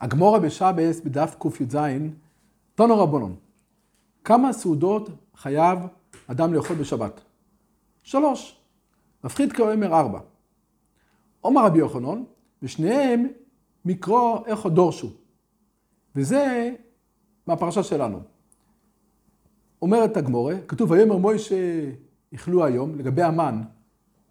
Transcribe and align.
הגמורה 0.00 0.38
בשבס 0.38 1.00
בדף 1.00 1.36
קי"ז, 1.40 1.76
טונו 2.74 2.98
רבונון. 2.98 3.36
כמה 4.24 4.52
סעודות 4.52 5.10
חייב 5.36 5.78
אדם 6.26 6.54
לאכול 6.54 6.76
בשבת? 6.76 7.20
שלוש. 8.02 8.58
מפחיד 9.24 9.52
כאומר 9.52 9.94
ארבע. 9.94 10.20
עומר 11.40 11.64
רבי 11.64 11.78
יוחנן, 11.78 12.22
ושניהם 12.62 13.28
מקרו 13.84 14.44
איכו 14.46 14.68
דורשו. 14.68 15.10
וזה 16.16 16.74
מהפרשה 17.46 17.82
שלנו. 17.82 18.20
אומרת 19.82 20.16
הגמורה, 20.16 20.54
כתוב 20.68 20.90
ויאמר 20.90 21.16
מוישה 21.16 21.90
איכלו 22.32 22.64
היום, 22.64 22.94
לגבי 22.94 23.22
המן, 23.22 23.62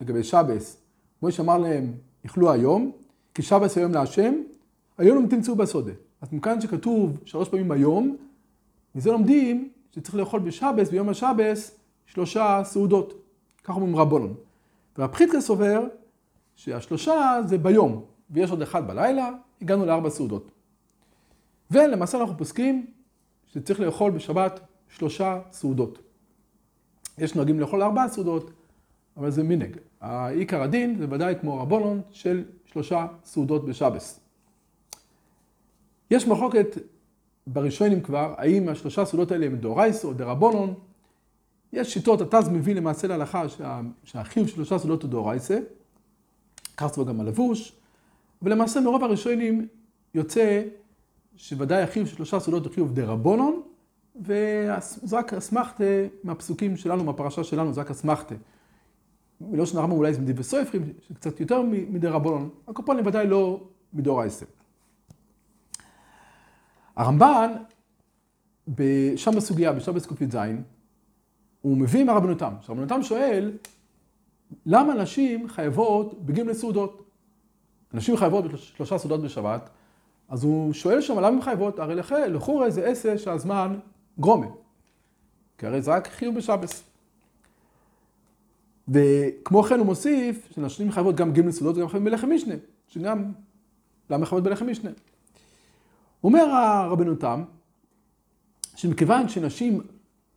לגבי 0.02 0.24
שבס, 0.24 0.78
מוישה 1.22 1.44
אמר 1.44 1.58
להם 1.58 1.94
איכלו 2.24 2.52
היום, 2.52 2.92
כי 3.34 3.42
שבס 3.42 3.78
היום 3.78 3.94
להשם, 3.94 4.34
היום 4.98 5.24
לא 5.24 5.30
תמצאו 5.30 5.56
בסודה. 5.56 5.92
אז 6.22 6.34
מכאן 6.34 6.62
שכתוב 6.62 7.20
שלוש 7.26 7.50
פעמים 7.50 7.72
היום, 7.72 8.18
מזה 8.96 9.12
לומדים 9.12 9.70
שצריך 9.92 10.16
לאכול 10.16 10.40
בשבס, 10.40 10.90
ביום 10.90 11.10
השבס, 11.10 11.80
שלושה 12.06 12.62
סעודות. 12.64 13.14
כך 13.64 13.76
אומרים 13.76 13.96
רבונון. 13.96 14.34
והפחיתקה 14.98 15.42
סובר 15.42 15.84
שהשלושה 16.56 17.40
זה 17.46 17.58
ביום, 17.58 18.06
ויש 18.30 18.52
עוד 18.52 18.62
אחד 18.62 18.88
בלילה, 18.88 19.30
הגענו 19.62 19.86
לארבע 19.86 20.10
סעודות. 20.10 20.52
ולמעשה 21.72 22.20
אנחנו 22.20 22.38
פוסקים 22.38 22.86
שצריך 23.46 23.80
לאכול 23.80 24.12
בשבת 24.12 24.60
שלושה 24.90 25.40
סעודות. 25.52 26.00
יש 27.18 27.36
נוהגים 27.36 27.60
לאכול 27.60 27.82
ארבע 27.84 28.08
סעודות, 28.08 28.52
אבל 29.18 29.32
זה 29.32 29.44
מנהג. 29.44 29.78
העיקר 30.02 30.62
הדין 30.62 30.98
זה 30.98 31.06
ודאי 31.10 31.36
כמו 31.42 31.62
רבונון 31.62 32.02
של 32.10 32.44
שלושה 32.66 33.08
סעודות 33.24 33.66
בשבס. 33.66 34.27
יש 36.12 36.28
מחלוקת 36.28 36.78
בראשונים 37.48 38.02
כבר, 38.02 38.34
האם 38.38 38.70
השלושה 38.70 39.06
סעודות 39.06 39.32
האלה 39.32 39.46
הם 39.46 39.56
דאורייס 39.56 40.06
או 40.06 40.14
דרבונון. 40.14 40.74
יש 41.74 41.94
שיטות, 41.94 42.22
התז 42.22 42.50
מביא 42.50 42.76
למעשה 42.76 43.08
להלכה 43.08 43.50
שה, 43.50 43.82
שהחיוב 44.04 44.48
של 44.48 44.56
שלושה 44.56 44.78
סעודות 44.78 45.04
הוא 45.04 45.12
דאורייסה, 45.12 45.60
כך 46.78 47.00
גם 47.00 47.22
הלבוש, 47.22 47.74
ולמעשה 48.42 48.82
מרוב 48.82 49.04
הראשונים 49.04 49.68
יוצא 50.14 50.64
שוודאי 51.36 51.82
החיוב 51.82 52.08
של 52.08 52.16
שלושה 52.16 52.40
סעודות 52.40 52.66
הוא 52.66 52.74
חיוב 52.74 52.94
דרבונון, 52.94 53.62
וזה 54.22 55.18
רק 55.18 55.34
אסמכתה 55.34 55.84
מהפסוקים 56.24 56.78
שלנו, 56.78 57.04
מהפרשה 57.04 57.44
שלנו, 57.44 57.74
זה 57.74 57.82
רק 57.82 57.92
אסמכתה. 57.92 58.36
מלושן 59.42 59.78
הרמב"ם 59.78 59.98
אולי 59.98 60.14
זה 60.14 60.22
מדיבי 60.22 60.44
סופרים, 60.44 60.94
שקצת 61.08 61.40
יותר 61.40 61.62
מדרבונון, 61.90 62.50
הקופונים 62.68 63.06
ודאי 63.08 63.28
לא 63.28 63.64
מדאורייסה. 63.94 64.46
הרמב"ן, 66.98 67.52
שם 69.16 69.32
בסוגיה, 69.36 69.74
בשבס 69.74 70.06
ק"ז, 70.06 70.38
הוא 71.62 71.78
מביא 71.78 72.04
מהרבנותם. 72.04 72.54
שהרבנותם 72.62 73.04
שואל, 73.04 73.52
למה 74.66 74.94
נשים 74.94 75.48
חייבות 75.48 76.26
בגין 76.26 76.48
לסעודות? 76.48 77.04
נשים 77.94 78.18
חייבות 78.18 78.46
בשלושה 78.52 78.98
סעודות 78.98 79.22
בשבת, 79.22 79.70
אז 80.30 80.44
הוא 80.44 80.74
שואל 80.74 81.02
שם, 81.02 81.18
למה 81.18 81.28
הן 81.28 81.42
חייבות? 81.42 81.80
הרי 81.80 81.96
לכאורה 82.28 82.70
זה 82.70 82.88
עשר 82.88 83.18
שהזמן 83.18 83.80
גרומה. 84.20 84.48
כי 85.58 85.66
הרי 85.66 85.82
זה 85.82 85.92
רק 85.92 86.08
חיוב 86.08 86.36
בשבס. 86.36 86.84
וכמו 88.88 89.64
כן 89.64 89.78
הוא 89.80 89.86
מוסיף, 89.86 90.48
שנשים 90.52 90.92
חייבות 90.92 91.16
גם 91.16 91.34
ג' 91.34 91.40
לסעודות 91.40 91.78
וגם 91.78 91.88
חייבות 91.88 92.12
בלחם 92.12 92.34
משנה, 92.34 92.56
שגם, 92.88 93.32
למה 94.10 94.26
חייבות 94.26 94.44
בלחם 94.44 94.68
משנה? 94.68 94.92
אומר 96.28 96.44
הרבנו 96.44 97.16
תם, 97.16 97.44
שמכיוון 98.76 99.30
שנשים, 99.30 99.82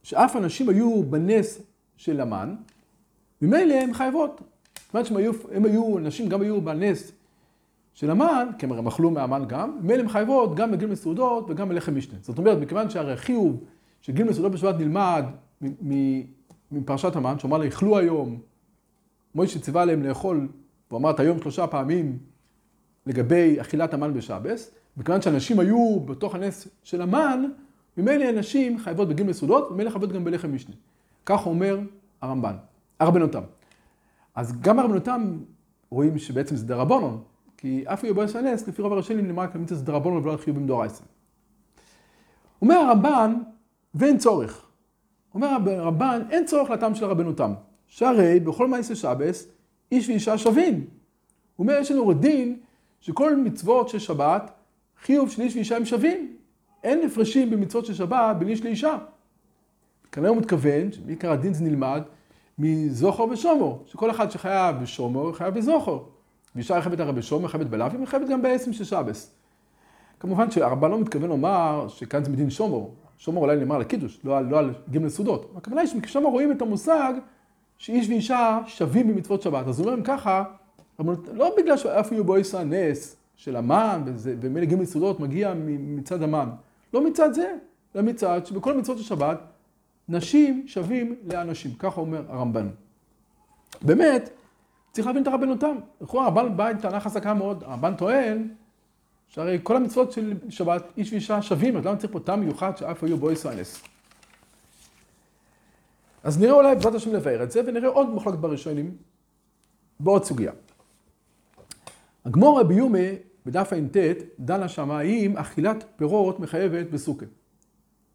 שאף 0.03 0.37
הנשים 0.37 0.69
היו 0.69 1.03
בנס 1.05 1.63
של 1.97 2.21
המן, 2.21 2.55
ממילא 3.43 3.75
הן 3.75 3.95
חייבות. 3.95 4.41
כיוון 4.91 5.05
שהם 5.05 5.17
היו, 5.17 5.33
הם 5.53 5.65
היו, 5.65 5.99
נשים 5.99 6.29
גם 6.29 6.43
היו 6.43 6.61
בנס 6.61 7.13
של 7.95 8.11
המן, 8.11 8.49
כי 8.59 8.67
הם 8.67 8.87
אכלו 8.87 9.11
מהמן 9.11 9.45
גם, 9.49 9.79
ממילא 9.83 10.03
הן 10.03 10.09
חייבות 10.09 10.55
גם 10.55 10.73
בגיל 10.73 10.89
מסעודות 10.89 11.51
וגם 11.51 11.69
בלחם 11.69 11.97
משנה. 11.97 12.19
זאת 12.23 12.39
אומרת, 12.39 12.59
מכיוון 12.59 12.91
שהרי 12.91 13.13
החיוב 13.13 13.65
של 14.01 14.13
גיל 14.13 14.29
מסעודות 14.29 14.53
בשבת 14.53 14.75
נלמד 14.79 15.25
מפרשת 16.73 17.17
המן, 17.17 17.39
שאומר 17.39 17.59
לה, 17.59 17.69
אכלו 17.69 17.99
היום, 17.99 18.39
מוישה 19.35 19.59
ציווה 19.59 19.83
עליהם 19.83 20.03
לאכול, 20.03 20.49
הוא 20.89 20.99
אמר 20.99 21.11
את 21.11 21.21
היום 21.21 21.41
שלושה 21.41 21.67
פעמים 21.67 22.19
לגבי 23.07 23.61
אכילת 23.61 23.95
המן 23.95 24.15
בשבס, 24.15 24.71
מכיוון 24.97 25.23
שאנשים 25.23 25.61
היו 25.61 26.01
בתוך 26.01 26.35
הנס 26.35 26.69
של 26.83 27.03
המן, 27.03 27.45
ממילא 27.97 28.25
הנשים 28.25 28.79
חייבות 28.79 29.09
בגיל 29.09 29.27
מסעודות, 29.27 29.71
וממילא 29.71 29.91
חייבות 29.91 30.13
גם 30.13 30.25
בלחם 30.25 30.55
משנה. 30.55 30.75
כך 31.27 31.47
אומר 31.47 31.81
הרמב"ן, 32.21 32.55
הרבנותם. 33.01 33.43
אז 34.35 34.61
גם 34.61 34.79
הרבנותם 34.79 35.39
רואים 35.91 36.19
שבעצם 36.19 36.57
זה 36.57 36.67
דרבנון, 36.67 37.23
כי 37.57 37.85
אף 37.87 38.05
יבוא 38.05 38.25
יש 38.25 38.37
הנס, 38.37 38.69
לפי 38.69 38.83
רוב 38.83 38.93
הראשונים 38.93 39.27
נאמר 39.27 39.47
כמיתוס 39.53 39.79
דרבנון 39.79 40.27
ולא 40.27 40.37
חיובים 40.37 40.67
דאורייסא. 40.67 41.05
אומר 42.63 42.75
הרמב"ן, 42.75 43.35
ואין 43.95 44.19
צורך. 44.19 44.67
אומר 45.35 45.49
הרמב"ן, 45.67 46.23
אין 46.31 46.47
צורך 46.47 46.71
לטעם 46.71 46.95
של 46.95 47.05
הרבנותם. 47.05 47.53
שהרי 47.87 48.41
בכל 48.41 48.69
מעשה 48.69 48.95
שבס, 48.95 49.47
איש 49.93 50.09
ואישה 50.09 50.39
שווים. 50.39 50.75
הוא 50.75 51.65
אומר, 51.65 51.79
יש 51.81 51.91
לנו 51.91 52.13
דין 52.13 52.59
שכל 53.01 53.37
מצוות 53.37 53.89
של 53.89 53.99
שבת, 53.99 54.51
חיוב 55.03 55.31
של 55.31 55.43
איש 55.43 55.55
ואישה 55.57 55.77
הם 55.77 55.85
שווים. 55.85 56.37
אין 56.85 57.07
הפרשים 57.07 57.51
במצוות 57.51 57.87
של 57.87 57.95
שבת 57.95 58.37
בין 58.39 58.49
איש 58.49 58.65
לאישה. 58.65 58.99
כנראה 60.13 60.31
הוא 60.31 60.39
מתכוון 60.39 60.93
שבעיקר 60.93 61.33
הדין 61.33 61.55
זה 61.55 61.65
נלמד 61.65 62.03
מזוכר 62.59 63.25
ושומר, 63.25 63.77
שכל 63.87 64.11
אחד 64.11 64.31
שחייב 64.31 64.77
בשומר 64.83 65.33
חייב 65.33 65.55
בזוכר. 65.55 65.99
ואישה 66.55 66.81
חייבת 66.81 67.01
הרי 67.01 67.13
בשומר, 67.13 67.49
חייבת 67.49 67.67
בלאו, 67.67 67.87
חייבת 68.07 68.29
גם 68.29 68.43
בעצם 68.43 68.73
של 68.73 68.85
שבס. 68.85 69.35
כמובן 70.21 70.51
שהרמב"ן 70.51 70.91
לא 70.91 70.99
מתכוון 70.99 71.29
לומר 71.29 71.87
שכאן 71.89 72.25
זה 72.25 72.31
מדין 72.31 72.51
שומר. 72.51 72.89
שומר 73.19 73.41
אולי 73.41 73.57
נאמר 73.57 73.79
לקידוש, 73.79 74.21
לא, 74.25 74.41
לא 74.41 74.59
על 74.59 74.75
ג' 74.91 75.09
סעודות. 75.09 75.53
הכוונה 75.57 75.81
היא 75.81 75.89
ששם 76.07 76.23
רואים 76.23 76.53
את 76.53 76.63
המושג 76.63 77.13
שאיש 77.79 78.09
ואישה 78.09 78.59
שווים 78.67 79.09
במצוות 79.09 79.43
שבת. 79.43 79.67
אז 79.67 79.79
הוא 79.79 79.87
אומר 79.87 79.99
אם 79.99 80.05
ככה, 80.05 80.45
לא 81.33 81.55
בגלל 81.57 81.77
שאף 81.77 82.13
יהיו 82.13 82.25
בו 82.25 82.37
נס 82.67 83.17
של 83.41 83.57
המן, 83.57 84.03
ומילא 84.17 84.67
ג' 84.67 84.85
סעודות 84.85 85.21
מגיע 85.21 85.55
מצד 85.67 86.23
המן. 86.23 86.49
לא 86.95 87.05
מצד 87.05 87.33
זה, 87.33 87.55
אלא 87.97 88.03
מצד 88.03 88.47
שבכל 88.47 88.77
מצוות 88.77 88.99
של 88.99 89.05
שבת, 89.05 89.41
נשים 90.09 90.65
שווים 90.67 91.15
לאנשים. 91.25 91.75
ככה 91.79 92.01
אומר 92.01 92.23
הרמב"ן. 92.29 92.69
באמת, 93.83 94.31
צריך 94.93 95.07
להבין 95.07 95.23
את 95.23 95.29
הרבנותם. 95.29 95.77
לכאורה 96.01 96.25
הרמב"ן 96.25 96.57
בא 96.57 96.69
עם 96.69 96.79
טענה 96.79 97.01
חזקה 97.01 97.35
מאוד. 97.35 97.65
הרמב"ן 97.65 97.95
טוען 97.95 98.49
שהרי 99.29 99.59
כל 99.63 99.77
המצוות 99.77 100.13
של 100.13 100.35
שבת, 100.49 100.83
איש 100.97 101.13
ואישה 101.13 101.43
שווים, 101.43 101.77
אז 101.77 101.87
למה 101.87 101.97
צריך 101.97 102.13
פה 102.13 102.21
טעם 102.21 102.41
מיוחד 102.41 102.77
שאף 102.77 103.05
היו 103.05 103.17
בו 103.17 103.31
ישראל 103.31 103.61
נס? 103.61 103.83
אז 106.25 106.41
נראה 106.41 106.53
אולי 106.53 106.75
בעזרת 106.75 106.95
השם 106.95 107.13
לבאר 107.13 107.43
את 107.43 107.51
זה, 107.51 107.61
ונראה 107.67 107.89
עוד 107.89 108.15
מחלוקת 108.15 108.39
בראשונים 108.39 108.97
בעוד 110.01 110.25
סוגיה. 110.25 110.53
הגמור 112.25 112.61
רבי 112.61 112.75
יומה 112.75 113.30
בדף 113.47 113.73
ע"ט 113.73 113.97
דנה 114.39 114.69
שמה 114.69 114.99
האם 114.99 115.37
אכילת 115.37 115.85
פירות 115.97 116.41
מחייבת 116.41 116.91
בסוכה. 116.91 117.27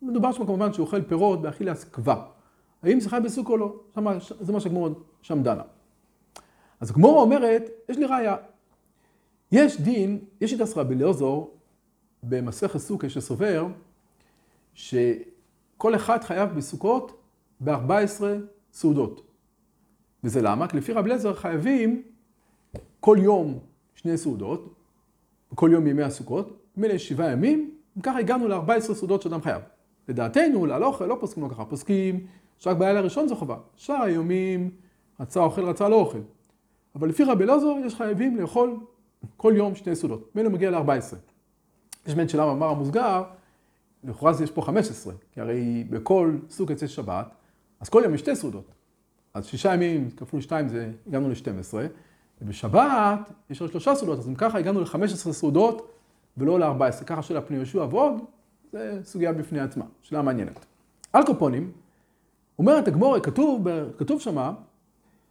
מדובר 0.02 0.31
שם 0.31 0.46
כמובן 0.46 0.74
שהוא 0.74 0.86
אוכל 0.86 1.02
פירות 1.02 1.41
באכילת 1.41 1.84
קבע. 1.91 2.25
האם 2.84 3.00
זה 3.00 3.09
חייב 3.09 3.24
בסוכה 3.24 3.52
או 3.52 3.58
לא? 3.58 3.80
שמה, 3.96 4.18
זה 4.40 4.53
מה 4.53 4.59
שהגמור 4.59 4.90
שם 5.22 5.44
דנה. 5.44 5.64
אז 6.80 6.90
הגמור 6.90 7.22
אומרת, 7.22 7.69
יש 7.90 7.97
לי 7.97 8.06
ראיה. 8.06 8.35
יש 9.52 9.81
דין, 9.81 10.19
יש 10.41 10.53
את 10.53 10.78
רבי 10.78 10.96
אליעזור 10.96 11.58
במסכת 12.24 12.78
סוכה 12.78 13.09
שסובר 13.09 13.67
שכל 14.73 15.96
אחד 15.96 16.23
חייב 16.23 16.50
בסוכות 16.50 17.22
ב-14 17.59 18.23
סעודות. 18.73 19.22
וזה 20.23 20.41
למה? 20.41 20.67
כי 20.67 20.78
לפי 20.78 20.94
רבי 20.94 21.09
אליעזר 21.09 21.34
חייבים 21.34 22.03
כל 23.00 23.17
יום 23.22 23.59
שני 23.96 24.17
סעודות, 24.17 24.73
כל 25.55 25.69
יום 25.73 25.87
ימי 25.87 26.03
הסוכות, 26.03 26.57
מילא 26.78 26.97
שבעה 26.97 27.31
ימים, 27.31 27.72
וככה 27.97 28.19
הגענו 28.19 28.47
ל-14 28.47 28.93
סעודות 28.93 29.22
שאדם 29.22 29.41
חייב. 29.41 29.61
לדעתנו, 30.07 30.66
להלוך, 30.66 31.02
לא 31.02 31.17
פוסקים 31.19 31.43
לא 31.43 31.49
ככה, 31.49 31.66
פוסקים 31.66 32.28
שרק 32.57 32.78
בלילה 32.78 32.99
הראשון 32.99 33.28
זו 33.28 33.35
חובה. 33.35 33.57
שאר 33.75 34.02
היומים, 34.02 34.72
רצה 35.19 35.40
אוכל, 35.40 35.61
רצה 35.66 35.90
לא 35.90 35.96
אוכל. 35.96 36.19
אבל 36.96 37.09
לפי 37.09 37.23
רבי 37.23 37.43
אלעזר 37.43 37.67
יש 37.85 37.96
חייבים 37.96 38.37
לאכול 38.37 38.78
כל 39.37 39.53
יום 39.55 39.75
שני 39.75 39.96
סעודות. 39.96 40.35
מילא 40.35 40.49
מגיע 40.49 40.72
ל-14. 40.72 41.16
יש 42.07 42.16
באמת 42.16 42.29
שאלה 42.29 42.46
במאמר 42.46 42.69
המוסגר, 42.69 43.23
לכאורה 44.03 44.31
יש 44.43 44.52
פה 44.52 44.61
15, 44.61 45.13
כי 45.31 45.41
הרי 45.41 45.84
בכל 45.90 46.37
סוג 46.49 46.72
יצא 46.72 46.87
שבת, 46.87 47.28
אז 47.79 47.90
כל 47.90 48.02
יום 48.03 48.13
יש 48.13 48.22
שתי 48.22 48.35
סעודות. 48.35 48.72
אז 49.34 49.46
שישה 49.46 49.73
ימים 49.73 50.09
כפול 50.17 50.41
שתיים 50.41 50.67
זה, 50.67 50.91
הגענו 51.07 51.29
ל-12, 51.29 51.73
ובשבת 52.41 53.20
יש 53.49 53.61
רק 53.61 53.72
שלושה 53.72 53.96
סעודות, 53.96 54.20
אז 54.20 54.28
אם 54.28 54.35
ככה 54.35 54.58
הגענו 54.58 54.82
ל-15 54.82 55.16
סעודות 55.16 55.91
ולא 56.37 56.59
ל-14. 56.59 57.03
ככה 57.03 57.22
של 57.22 57.37
הפני 57.37 57.58
יהושע 57.58 57.85
ועוד, 57.90 58.14
זה 58.72 58.99
סוגיה 59.03 59.34
בפני 59.34 59.59
עצמה, 59.59 59.85
שאלה 60.02 60.22
מעניינת. 60.22 60.66
על 61.14 61.26
קופונים, 61.26 61.72
אומרת 62.59 62.87
הגמורה, 62.87 63.20
כתוב, 63.20 63.67
כתוב 63.97 64.22
שמה, 64.22 64.53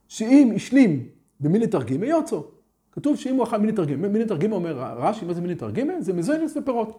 שאם 0.08 0.52
השלים 0.56 1.08
במיני 1.40 1.66
תרגימי 1.66 2.06
יוצא. 2.06 2.36
כתוב 2.92 3.16
שאם 3.16 3.34
הוא 3.34 3.44
אכל 3.44 3.56
מיני 3.56 3.72
תרגימי, 3.72 4.08
מיני 4.08 4.24
תרגימי 4.24 4.54
אומר 4.54 4.78
רש"י, 4.96 5.24
מה 5.24 5.32
זה 5.34 5.40
מיני 5.40 5.54
תרגימי? 5.54 6.02
זה 6.02 6.12
מזוינס 6.12 6.56
ופירות. 6.56 6.98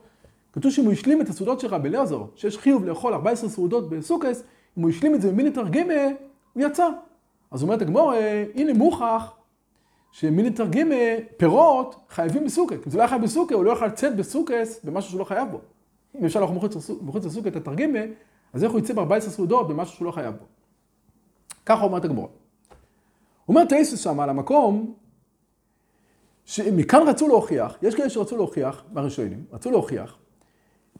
כתוב 0.53 0.71
שאם 0.71 0.85
הוא 0.85 0.93
השלים 0.93 1.21
את 1.21 1.29
הסעודות 1.29 1.59
של 1.59 1.67
רבי 1.67 1.89
אליעזר, 1.89 2.23
שיש 2.35 2.57
חיוב 2.57 2.85
לאכול 2.85 3.13
14 3.13 3.49
סעודות 3.49 3.89
בסוכס, 3.89 4.43
אם 4.77 4.83
הוא 4.83 4.89
השלים 4.89 5.15
את 5.15 5.21
זה 5.21 5.31
במיני 5.31 5.51
תרגימי, 5.51 5.93
הוא 6.53 6.63
יצא. 6.63 6.89
אז 7.51 7.63
אומרת 7.63 7.81
הגמורה, 7.81 8.17
הנה 8.55 8.73
מוכח 8.73 9.33
שמיני 10.15 10.49
תרגימי, 10.49 11.15
פירות, 11.37 11.95
חייבים 12.09 12.45
בסוכה. 12.45 12.75
אם 12.75 12.79
זה 12.85 12.97
לא 12.97 13.01
היה 13.01 13.09
חייב 13.09 13.21
בסוכה, 13.21 13.55
הוא 13.55 13.63
לא 13.63 13.71
יכול 13.71 13.87
לצאת 13.87 14.15
בסוכס 14.15 14.79
במשהו 14.83 15.09
שהוא 15.09 15.19
לא 15.19 15.25
חייב 15.25 15.51
בו. 15.51 15.59
אם 16.19 16.25
אפשר 16.25 16.41
לאכול 16.41 16.55
מחוץ 17.01 17.25
לסוכה 17.25 17.49
את 17.49 17.55
התרגימי, 17.55 17.99
אז 18.53 18.63
איך 18.63 18.71
הוא 18.71 18.79
יצא 18.79 18.93
ב-14 18.93 19.19
סעודות 19.19 19.67
במשהו 19.67 19.95
שהוא 19.95 20.05
לא 20.05 20.11
חייב 20.11 20.35
בו? 20.35 20.45
ככה 21.65 21.83
אומרת 21.83 22.05
הגמורה. 22.05 22.27
אומר 23.47 23.65
טייסס 23.65 23.99
שם 23.99 24.19
על 24.19 24.29
המקום, 24.29 24.93
שמכאן 26.45 27.07
רצו 27.07 27.27
להוכיח, 27.27 27.77
יש 27.81 27.95
כאלה 27.95 28.09
שרצו 28.09 28.37
להוכיח, 28.37 28.83
מהראשונים, 28.93 29.43
רצו 29.51 29.71
להוכיח, 29.71 30.17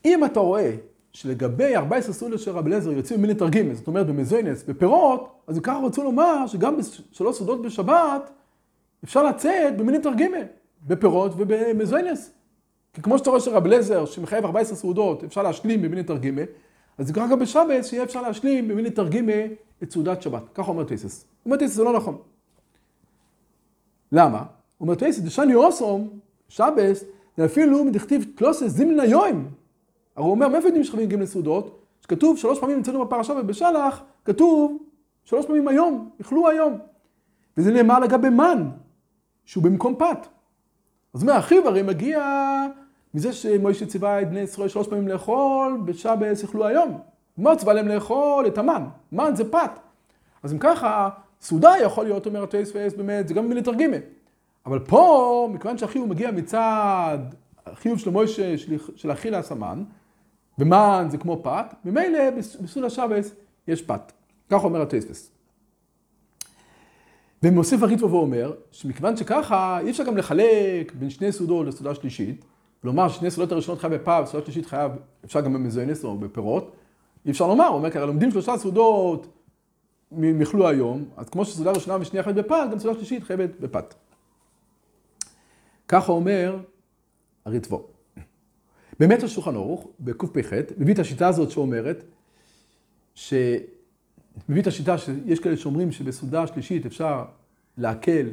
אם 0.06 0.26
אתה 0.26 0.40
רואה 0.40 0.76
שלגבי 1.14 1.76
14 1.76 2.14
סעודות 2.14 2.40
של 2.40 2.52
רב 2.52 2.66
אליעזר 2.66 2.92
יוצאים 2.92 3.22
מיני 3.22 3.36
תרגימי, 3.36 3.76
זאת 3.76 3.88
אומרת 3.88 4.08
במזוינס, 4.08 4.64
בפירות, 4.64 5.42
אז 5.48 5.60
ככה 5.60 5.80
רצו 5.86 6.04
לומר 6.04 6.48
שגם 6.48 6.78
בשלוש 6.78 7.38
סעודות 7.38 7.62
בשבת 7.62 8.32
אפשר 9.04 9.24
לצאת 9.24 9.78
במיני 9.78 10.00
תרגימי, 10.00 10.38
בפירות 10.88 11.32
ובמזוינס. 11.38 12.32
כי 12.94 13.02
כמו 13.02 13.18
שאתה 13.18 13.30
רואה 13.30 13.42
שרב 13.42 13.66
אליעזר, 13.66 14.06
שמחייב 14.06 14.46
14 14.46 14.76
סעודות, 14.76 15.24
אפשר 15.24 15.44
להשלים 15.44 15.82
במיני 15.82 16.04
תרגימי, 16.04 16.42
אז 16.98 17.08
זה 17.08 17.14
גם 17.14 17.40
בשבת, 17.40 17.86
שיהיה 17.86 18.04
אפשר 18.04 18.22
להשלים 18.22 18.68
במיני 18.68 18.90
תרגימי 18.90 19.42
את 19.84 19.92
סעודת 19.92 20.22
שבת. 20.22 20.44
ככה 20.54 20.72
אומר 20.72 20.84
טייסס. 20.84 21.26
אומר 21.46 21.58
טייסס, 21.58 21.76
זה 21.76 21.84
לא 21.84 21.94
נכון. 21.94 22.18
למה? 24.12 24.44
אומר 24.82 24.96
טייסס, 24.96 25.20
דשני 25.20 25.56
אוסום, 25.56 26.20
שבס, 26.48 27.04
זה 27.38 27.46
אפילו 27.46 27.84
מדכתיב 27.84 28.26
קלוסס 28.36 28.68
זימנה 28.68 29.06
יוים. 29.06 29.48
הרי 30.16 30.26
הוא 30.26 30.32
אומר, 30.32 30.48
מאיפה 30.48 30.68
יודעים 30.68 30.84
שחייבים 30.84 31.22
ג' 31.22 31.26
סעודות? 31.26 31.82
שכתוב 32.02 32.38
שלוש 32.38 32.60
פעמים 32.60 32.80
אצלנו 32.80 33.06
בפרשה 33.06 33.34
ובשלח, 33.34 34.04
כתוב 34.26 34.78
שלוש 35.24 35.46
פעמים 35.46 35.68
היום, 35.68 36.10
יאכלו 36.20 36.50
היום. 36.50 36.78
וזה 37.58 37.72
נאמר 37.72 38.00
לגבי 38.00 38.30
מן, 38.30 38.70
שהוא 39.46 39.64
במקום 39.64 39.96
פת. 39.96 40.28
אז 41.14 41.22
אומר, 41.22 41.40
אחיו 41.40 41.68
הרי 41.68 41.82
מגיע 41.82 42.22
מזה 43.14 43.34
שמוישה 43.34 43.86
ציווה 43.86 44.22
את 44.22 44.30
בני 44.30 44.40
ישראל 44.40 44.68
שלוש 44.68 44.88
פעמים 44.88 45.08
לאכול, 45.08 45.82
בשבס 45.86 46.44
יאכלו 46.44 46.66
היום. 46.66 47.00
מה 47.38 47.56
ציווה 47.56 47.74
להם 47.74 47.88
לאכול? 47.88 48.48
את 48.48 48.58
המן. 48.58 48.84
מן 49.12 49.36
זה 49.36 49.52
פת. 49.52 49.80
אז 50.44 50.54
אם 50.54 50.58
ככה, 50.58 51.10
סעודה 51.42 51.74
יכול 51.84 52.06
להיות, 52.06 52.26
אומר 52.26 52.44
הטייס 52.44 52.72
באמת, 52.98 53.28
זה 53.28 53.34
גם 53.34 53.46
במילי 53.46 53.62
תרגימה. 53.62 53.98
אבל 54.66 54.80
פה, 54.80 55.50
מכיוון 55.54 55.78
שהחיוב 55.78 56.10
מגיע 56.10 56.32
מצד 56.32 57.18
החיוב 57.66 58.00
של 58.00 58.10
מוישה 58.10 58.58
של 58.96 59.12
אכילה 59.12 59.42
סמן, 59.42 59.84
ומן 60.60 61.08
זה 61.10 61.18
כמו 61.18 61.44
פת, 61.44 61.76
ממילא 61.86 62.30
בסעודה 62.64 62.90
שבס 62.90 63.34
יש 63.68 63.82
פת. 63.82 64.12
כך 64.50 64.64
אומר 64.64 64.82
הטייספס. 64.82 65.35
ומוסיף 67.46 67.84
הריטבו 67.84 68.12
ואומר, 68.12 68.54
שמכיוון 68.72 69.18
שככה, 69.18 69.80
אי 69.80 69.90
אפשר 69.90 70.04
גם 70.04 70.18
לחלק 70.18 70.94
בין 71.00 71.10
שני 71.10 71.32
סעודות 71.32 71.68
לסעודה 71.68 71.96
שלישית, 71.96 72.46
כלומר 72.82 73.10
ששני 73.10 73.32
סעודות 73.32 73.52
הראשונות 73.52 73.80
חייב 73.80 73.94
בפעם, 73.94 74.24
וסעודה 74.24 74.46
שלישית 74.46 74.66
חייב, 74.66 74.92
אפשר 75.26 75.42
גם 75.42 75.54
במזוינס 75.54 76.04
או 76.04 76.18
בפירות, 76.18 76.76
אי 77.26 77.32
אפשר 77.32 77.48
לומר, 77.48 77.66
הוא 77.66 77.76
אומר, 77.76 77.92
כי 77.92 77.98
הרי 77.98 78.08
לומדים 78.08 78.32
שלושה 78.32 78.58
סעודות 78.58 79.28
מיכלו 80.12 80.68
היום, 80.68 81.06
אז 81.18 81.30
כמו 81.30 81.46
שסעודה 81.46 81.72
ראשונה 81.72 81.98
ושנייה 82.02 82.24
חייבת 82.24 82.46
בפת, 82.46 82.68
גם 82.72 82.80
סעודה 82.80 82.98
שלישית 83.00 83.24
חייבת 83.24 83.60
בפת. 83.60 83.94
ככה 85.88 86.12
אומר 86.12 86.60
הריטבו. 87.46 87.88
באמת 89.00 89.24
השולחן 89.24 89.56
ערוך, 89.56 89.88
בקפ"ח, 90.00 90.54
מביא 90.78 90.94
את 90.94 91.00
השיטה 91.00 91.28
הזאת 91.28 91.52
שאומרת, 91.52 92.04
ש... 93.16 93.34
מביא 94.50 94.62
את 94.62 94.68
השיטה 94.68 94.98
שיש 94.98 95.40
כאלה 95.40 95.58
שאומרים 95.58 95.92
שבסעודה 95.92 96.48
שלישית 96.48 96.86
אפשר 96.86 97.26
להקל 97.78 98.30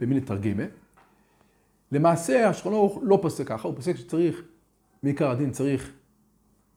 במיני 0.00 0.20
תרגימה. 0.20 0.62
למעשה 1.92 2.48
השולחן 2.48 2.76
ערוך 2.76 2.98
לא 3.02 3.18
פוסק 3.22 3.46
ככה, 3.46 3.68
הוא 3.68 3.76
פוסק 3.76 3.96
שצריך, 3.96 4.42
מעיקר 5.02 5.30
הדין 5.30 5.50
צריך 5.50 5.92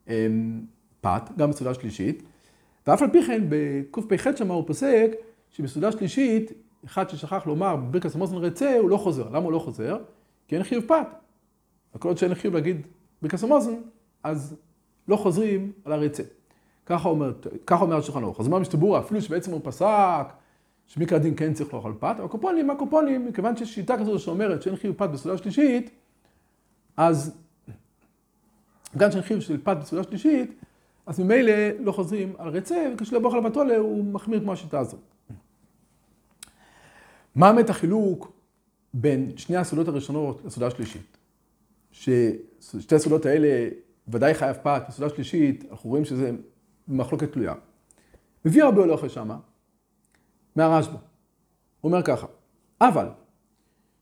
אמ, 0.07 0.61
פת, 1.01 1.21
גם 1.37 1.49
בסעודה 1.49 1.73
שלישית, 1.73 2.23
ואף 2.87 3.01
על 3.01 3.11
פי 3.11 3.23
כן 3.23 3.43
בקפ"ח 3.49 4.35
שם 4.35 4.51
הוא 4.51 4.67
פוסק 4.67 5.11
שבסעודה 5.51 5.91
שלישית, 5.91 6.51
אחד 6.85 7.09
ששכח 7.09 7.47
לומר 7.47 7.75
בברכת 7.75 8.15
המוזן 8.15 8.35
רצה, 8.35 8.77
הוא 8.79 8.89
לא 8.89 8.97
חוזר. 8.97 9.29
למה 9.29 9.39
הוא 9.45 9.51
לא 9.51 9.59
חוזר? 9.59 9.97
כי 10.47 10.55
אין 10.55 10.63
חיוב 10.63 10.85
פת. 10.87 11.07
וכל 11.95 12.07
עוד 12.07 12.17
שאין 12.17 12.35
חיוב 12.35 12.53
להגיד 12.53 12.87
ברכת 13.21 13.43
המוזן, 13.43 13.75
אז 14.23 14.55
לא 15.07 15.15
חוזרים 15.15 15.71
על 15.85 15.91
הרצה. 15.91 16.23
ככה 16.85 17.09
אומר, 17.09 17.33
ככה 17.67 17.83
אומר 17.83 17.97
השולחן 17.97 18.23
ערוך. 18.23 18.39
אז 18.39 18.47
מה 18.47 18.59
משתבורה? 18.59 18.99
אפילו 18.99 19.21
שבעצם 19.21 19.51
הוא 19.51 19.61
פסק 19.63 20.25
שמקרא 20.87 21.17
דין 21.17 21.33
כן 21.37 21.53
צריך 21.53 21.73
לאכול 21.73 21.93
פת, 21.99 22.15
אבל 22.19 22.27
קופונים, 22.27 22.67
מה 22.67 22.75
קופונים? 22.75 23.27
מכיוון 23.27 23.57
שיש 23.57 23.75
שיטה 23.75 23.97
כזו 23.97 24.19
שאומרת 24.19 24.61
שאין 24.61 24.75
חיוב 24.75 24.95
פת 24.95 25.09
בסעודה 25.09 25.37
שלישית, 25.37 25.89
אז 26.97 27.37
גם 28.97 29.11
שאין 29.11 29.23
חיוב 29.23 29.39
של 29.39 29.61
פת 29.63 29.77
בסעודה 29.81 30.03
שלישית, 30.03 30.51
אז 31.05 31.19
ממילא 31.19 31.53
לא 31.79 31.91
חוזרים 31.91 32.33
על 32.37 32.49
רצה, 32.49 32.87
וכשלא 32.93 33.19
באוכל 33.19 33.37
הבתולה 33.37 33.77
הוא 33.77 34.05
מחמיר 34.05 34.39
כמו 34.39 34.53
השיטה 34.53 34.79
הזאת. 34.79 34.99
מה 37.35 37.53
באמת 37.53 37.69
החילוק 37.69 38.31
בין 38.93 39.31
שני 39.37 39.57
הסעודות 39.57 39.87
הראשונות 39.87 40.41
לסעודה 40.45 40.67
השלישית? 40.67 41.17
ששתי 41.91 42.95
הסעודות 42.95 43.25
האלה 43.25 43.69
ודאי 44.07 44.33
חייב 44.33 44.55
פת, 44.63 44.83
בסעודה 44.89 45.15
שלישית, 45.15 45.65
אנחנו 45.71 45.89
רואים 45.89 46.05
שזה 46.05 46.31
מחלוקת 46.87 47.31
תלויה. 47.31 47.53
מביא 48.45 48.63
הרבה 48.63 48.81
הולכת 48.81 49.09
שמה, 49.09 49.37
מהרשב"א. 50.55 50.97
הוא 51.81 51.91
אומר 51.91 52.03
ככה, 52.03 52.27
אבל 52.81 53.07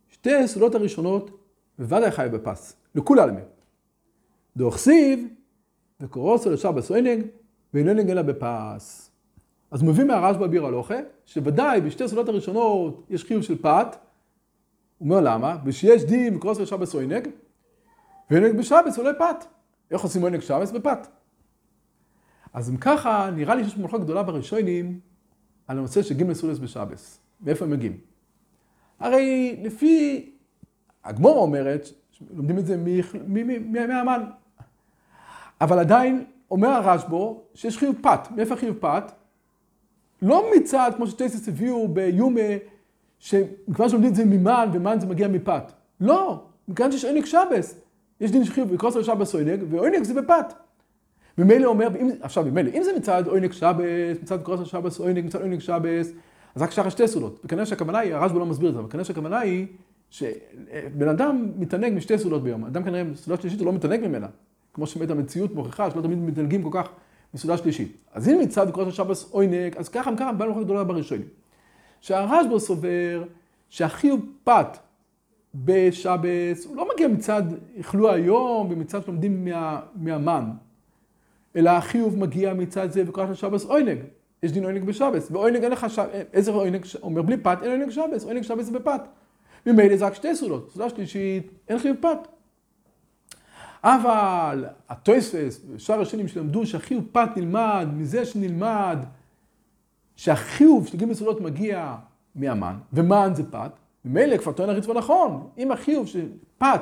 שתי 0.10 0.36
הסעודות 0.36 0.76
הראשונות 0.76 1.30
בוודאי 1.80 2.12
חייב 2.12 2.36
בפס, 2.36 2.76
לכולי 2.96 3.22
דאוכסיב 4.58 5.28
וקורוסו 6.00 6.52
לשבס 6.52 6.92
עונג, 6.92 7.26
ואיננו 7.74 8.02
אלא 8.12 8.22
בפס. 8.22 9.12
אז 9.72 9.84
מביא 9.84 10.04
מהרשב"א 10.04 10.48
ביר 10.48 10.66
הלוכה, 10.66 10.96
שוודאי 11.26 11.82
בשתי 11.82 12.04
הסעודות 12.04 12.30
הראשונות 12.30 13.06
יש 13.10 13.24
חיוב 13.24 13.42
של 13.42 13.62
פת, 13.62 13.96
הוא 14.98 15.10
אומר 15.10 15.22
למה? 15.22 15.58
ושיש 15.66 16.04
דין 16.04 16.36
וקורוסו 16.36 16.62
לשבס 16.62 16.96
עונג, 16.96 17.28
ועונג 18.30 18.58
בשבס 18.58 18.98
עולה 18.98 19.14
פת. 19.14 19.46
איך 19.92 20.02
עושים 20.02 20.22
עונג 20.22 20.40
שבס? 20.40 20.72
בפת. 20.72 21.08
אז 22.54 22.70
אם 22.70 22.78
ככה, 22.78 23.30
נראה 23.36 23.56
לי 23.56 23.64
שיש 23.64 23.78
מלאכה 23.78 23.98
גדולה 23.98 24.24
בראשונים 24.24 25.00
על 25.68 25.78
הנושא 25.78 26.02
של 26.02 26.16
גימל 26.16 26.34
סולס 26.34 26.60
בשבס. 26.60 27.20
מאיפה 27.42 27.66
הם 27.66 27.72
מגיעים? 27.72 27.98
הרי 29.00 29.60
לפי, 29.64 30.30
הגמורה 31.04 31.40
אומרת, 31.40 31.90
לומדים 32.36 32.58
את 32.58 32.66
זה 32.66 32.78
מהמן. 33.70 34.24
אבל 35.62 35.80
עדיין 35.80 36.26
אומר 36.52 36.70
הרשב"ו 36.70 37.44
שיש 37.54 37.78
חיוב 37.78 37.96
פת. 38.02 38.28
מאיפה 38.36 38.56
חיוב 38.56 38.78
פת? 38.80 39.12
לא 40.22 40.52
מצד, 40.56 40.92
כמו 40.96 41.08
שטייסס 41.08 41.48
הביאו 41.48 41.88
ביומה, 41.88 42.42
שכבר 43.20 43.88
שלומדים 43.88 44.12
את 44.12 44.16
זה 44.16 44.26
ממן 44.26 44.70
ומן 44.74 45.00
זה 45.00 45.08
מגיע 45.08 45.28
מפת. 45.28 45.72
לא, 46.00 46.44
מכאן 46.68 46.92
שיש 46.92 47.06
עונג 47.06 47.26
שבס. 47.26 47.80
יש 48.22 48.32
דין 48.32 48.46
שחיוב 48.46 48.74
לקרוס 48.74 48.96
על 48.96 49.04
שבס 49.04 49.36
עונג, 49.36 49.64
ועונג 49.70 50.04
זה 50.04 50.22
בפת. 50.22 50.54
ממילא 51.38 51.68
אומר, 51.68 51.88
אם, 52.02 52.10
עכשיו 52.22 52.46
ממילא, 52.46 52.70
אם 52.74 52.84
זה 52.84 52.92
מצד 52.98 53.28
עונג 53.28 53.52
שבס, 53.52 54.18
מצד 54.22 54.44
קרוס 54.44 54.60
על 54.60 54.66
שבס 54.66 55.00
עונג, 55.00 55.26
מצד 55.26 55.42
עונג 55.42 55.60
שבס, 55.60 56.12
אז 56.56 56.62
רק 56.62 56.72
שחר 56.72 56.90
שתי 56.90 57.08
סעודות. 57.08 57.40
וכנראה 57.46 57.66
שהכוונה 57.66 58.00
היא, 58.00 58.14
הרשב"ו 58.14 58.40
לא 58.40 58.46
מסביר 58.46 58.70
את 58.70 58.74
זה, 58.74 58.80
אבל 58.80 58.90
כנראה 58.90 59.06
שהכוונה 59.06 59.40
היא 59.40 59.68
שבן 60.10 61.08
אדם 61.08 61.52
מתענג 61.58 61.94
משתי 61.94 62.18
סעודות 62.18 62.44
ביום. 62.44 62.66
אדם 62.66 62.84
כנראה 62.84 63.04
בסעודה 63.04 63.42
שלישית 63.42 63.60
הוא 63.60 63.66
לא 63.66 63.74
מתענג 63.74 64.08
ממנה. 64.08 64.28
כמו 64.74 64.88
שבאמת 64.88 65.12
המציאות 65.12 65.56
מוכיחה 65.56 65.92
שלא 65.92 66.02
תמיד 66.02 66.18
מתענגים 66.18 66.64
כל 66.64 66.70
כך 66.72 66.90
מסעודה 67.34 67.58
שלישית. 67.58 67.98
אז 68.14 68.30
אם 68.30 68.40
מצד 68.40 68.72
קרוס 68.72 68.86
על 68.86 68.92
שבס 68.92 69.32
עונג, 69.32 69.78
אז 69.78 69.90
ככה 69.90 70.12
ככה 70.18 70.32
בא 70.32 70.46
למחלקת 70.46 70.66
גדולה 70.66 70.84
בראשונים. 70.84 71.28
שהרשב"ו 72.02 72.60
סובר 72.60 73.24
שהחיוב 73.70 74.22
פת 74.44 74.78
בשבס, 75.56 76.66
הוא 76.66 76.76
לא 76.76 76.88
מגיע 76.94 77.08
מצד 77.08 77.44
איכלו 77.76 78.12
היום 78.12 78.68
ומצד 78.72 79.04
שלומדים 79.04 79.46
מה, 79.46 79.80
מהמן, 79.96 80.52
אלא 81.56 81.70
החיוב 81.70 82.18
מגיע 82.18 82.54
מצד 82.54 82.92
זה 82.92 83.04
וקורא 83.08 83.28
של 83.28 83.34
שבס 83.34 83.66
עונג. 83.66 83.98
יש 84.44 84.52
דין 84.52 84.64
עונג 84.64 84.84
בשבס, 84.84 85.32
ועונג 85.32 85.64
אין 85.64 85.72
לך 85.72 85.90
שבס, 85.90 86.06
איזה 86.34 86.52
עונג, 86.52 86.86
אומר 87.04 87.22
בלי 87.22 87.38
פת, 87.38 87.58
אין 87.62 87.72
עונג 87.72 87.90
שבס, 87.90 88.26
עונג 88.26 88.42
שבס 88.42 88.66
זה 88.66 88.72
בפת. 88.72 89.02
ממילא 89.66 89.98
זה 89.98 90.06
רק 90.06 90.14
שתי 90.14 90.36
סעודות, 90.36 90.72
סעודה 90.72 90.90
שלישית, 90.90 91.52
אין 91.70 91.80
חיוב 91.80 91.98
פת. 92.02 92.28
אבל 93.84 94.66
הטויספס 94.90 95.62
ושאר 95.70 96.02
השנים 96.02 96.28
שלמדו 96.28 96.66
שהחיוב 96.66 97.04
פת 97.12 97.30
נלמד 97.36 97.88
מזה 97.94 98.26
שנלמד 98.26 98.98
שהחיוב 100.16 100.88
של 100.88 100.98
ג' 100.98 101.14
סעודות 101.14 101.42
מגיע 101.42 101.96
מהמן, 102.36 102.76
ומן 102.94 103.32
זה 103.36 103.52
פת, 103.52 103.72
ממילא 104.06 104.38
כבר 104.38 104.52
טוען 104.52 104.70
הרצפה 104.70 104.94
נכון, 104.94 105.48
אם 105.58 105.72
החיוב 105.72 106.08
של 106.08 106.30
פת 106.58 106.82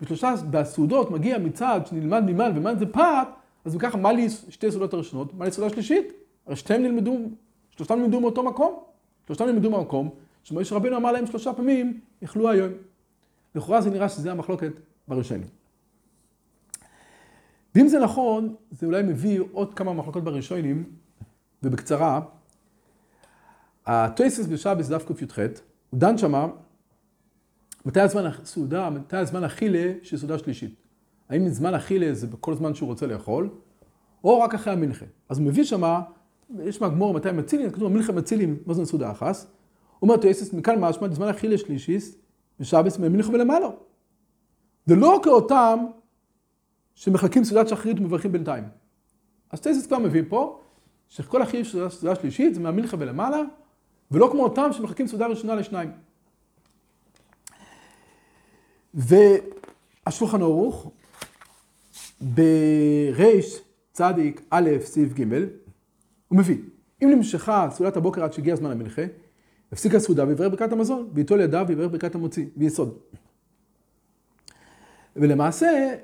בשלושה, 0.00 0.34
בסעודות 0.50 1.10
מגיע 1.10 1.38
מצד 1.38 1.80
שנלמד 1.86 2.24
ממן 2.26 2.52
ומן 2.54 2.78
זה 2.78 2.86
פת, 2.86 3.28
אז 3.66 3.74
בככה 3.74 3.98
מה 3.98 4.12
לי 4.12 4.30
שתי 4.30 4.70
סעודות 4.70 4.94
הראשונות, 4.94 5.34
מה 5.34 5.44
לי 5.44 5.50
סעודה 5.50 5.72
שלישית? 5.72 6.12
הרי 6.46 6.56
שתיהם 6.56 6.82
נלמדו, 6.82 7.16
שלושתם 7.70 7.98
נלמדו 7.98 8.20
מאותו 8.20 8.42
מקום, 8.42 8.82
שלושתם 9.26 9.44
נלמדו 9.44 9.70
מהמקום, 9.70 10.10
שמויש 10.42 10.72
רבינו 10.72 10.96
אמר 10.96 11.12
להם 11.12 11.26
שלושה 11.26 11.52
פעמים, 11.52 12.00
יכלו 12.22 12.50
היום. 12.50 12.72
לכאורה 13.54 13.80
זה 13.80 13.90
נראה 13.90 14.08
שזה 14.08 14.32
המחלוקת 14.32 14.72
בראשונים. 15.08 15.46
ואם 17.74 17.88
זה 17.88 17.98
נכון, 17.98 18.54
זה 18.70 18.86
אולי 18.86 19.02
מביא 19.02 19.40
עוד 19.52 19.74
כמה 19.74 19.92
מחלוקות 19.92 20.24
בראשונים, 20.24 20.84
ובקצרה, 21.62 22.20
הטויסס 23.86 24.46
בשבס 24.46 24.88
דף 24.88 25.04
קי"ח, 25.06 25.38
הוא 25.90 26.00
דן 26.00 26.18
שמה, 26.18 26.46
מתי 27.84 28.00
הזמן 28.00 28.26
הסעודה, 28.26 28.90
מתי 28.90 29.16
הזמן 29.16 29.44
אכילה 29.44 29.92
של 30.02 30.16
סעודה 30.16 30.38
שלישית. 30.38 30.85
האם 31.28 31.48
זמן 31.48 31.74
אכילה 31.74 32.14
זה 32.14 32.26
בכל 32.26 32.54
זמן 32.54 32.74
שהוא 32.74 32.86
רוצה 32.86 33.06
לאכול, 33.06 33.50
או 34.24 34.40
רק 34.40 34.54
אחרי 34.54 34.72
המנחה. 34.72 35.06
אז 35.28 35.38
הוא 35.38 35.46
מביא 35.46 35.64
שמה, 35.64 36.02
יש 36.64 36.80
מהגמור 36.80 37.14
מתי 37.14 37.32
מצילים, 37.32 37.70
כתוב 37.70 37.92
מלכה 37.92 38.12
מצילים, 38.12 38.56
מה 38.66 38.74
זה 38.74 38.84
סעודה 38.84 39.10
אחס. 39.10 39.46
אומר 40.02 40.16
טויסס, 40.16 40.52
מכאן 40.52 40.80
משמע, 40.80 41.08
זמן 41.08 41.28
אכילה 41.28 41.58
שלישיס, 41.58 42.16
בשבס 42.60 42.98
ממלכה 42.98 43.30
ולמעלה. 43.30 43.68
זה 44.86 44.96
לא 44.96 45.20
כאותם 45.22 45.78
שמחלקים 46.94 47.44
סעודת 47.44 47.68
שחרית 47.68 48.00
ומברכים 48.00 48.32
בינתיים. 48.32 48.64
אז 49.50 49.60
טייסס 49.60 49.86
כבר 49.86 49.98
מביא 49.98 50.22
פה, 50.28 50.60
שכל 51.08 51.40
של 51.62 51.88
סעודה 51.88 52.14
שלישית 52.14 52.54
זה 52.54 52.60
מהמלכה 52.60 52.96
ולמעלה, 53.00 53.42
ולא 54.10 54.28
כמו 54.32 54.42
אותם 54.42 54.72
שמחלקים 54.72 55.06
סעודה 55.06 55.26
ראשונה 55.26 55.54
לשניים. 55.54 55.90
והשולחן 58.94 60.42
ערוך, 60.42 60.90
בריש 62.20 63.60
צדיק 63.92 64.42
א' 64.50 64.70
סעיף 64.80 65.12
ג', 65.12 65.34
הוא 66.28 66.38
מביא, 66.38 66.58
אם 67.02 67.10
נמשכה 67.10 67.68
סעודת 67.70 67.96
הבוקר 67.96 68.24
עד 68.24 68.32
שהגיע 68.32 68.56
זמן 68.56 68.70
המלכה, 68.70 69.02
הפסיקה 69.72 69.98
סעודה 69.98 70.28
ויברר 70.28 70.48
ברכת 70.48 70.72
המזון, 70.72 71.10
וייטול 71.14 71.40
ידיו 71.40 71.64
ויברר 71.68 71.88
ברכת 71.88 72.14
המוציא, 72.14 72.46
ויסוד. 72.56 72.98
ולמעשה, 75.16 75.94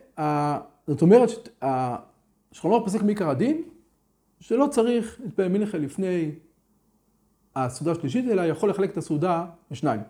זאת 0.87 1.03
אומרת, 1.03 1.49
השולחן 1.63 2.69
ערוך 2.69 2.85
פוסק 2.85 3.03
מעיקר 3.03 3.31
הדין, 3.31 3.63
שלא 4.41 4.69
צריך 4.71 5.21
להתפלל 5.25 5.49
מלכה 5.49 5.79
לפני 5.79 6.31
הסעודה 7.57 7.93
השלישית, 7.93 8.25
אלא 8.31 8.43
יכול 8.43 8.71
לחלק 8.71 8.91
את 8.91 8.97
הסעודה 8.97 9.47
לשניים. 9.71 10.01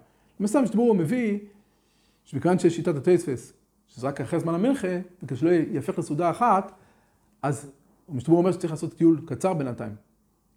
למעשה 0.41 0.59
המשתבור 0.59 0.89
הוא 0.89 0.97
מביא, 0.97 1.39
שמכיוון 2.25 2.59
שיש 2.59 2.77
שיטת 2.77 2.97
הטייספס, 2.97 3.53
שזה 3.95 4.09
רק 4.09 4.21
אחרי 4.21 4.41
זמן 4.41 4.55
המלכה, 4.55 4.99
וכשלא 5.23 5.51
יהפך 5.51 5.99
לסעודה 5.99 6.31
אחת, 6.31 6.73
אז 7.43 7.73
המשתבור 8.09 8.39
אומר 8.39 8.53
שצריך 8.53 8.73
לעשות 8.73 8.95
טיול 8.95 9.21
קצר 9.27 9.55
בינתיים. 9.55 9.95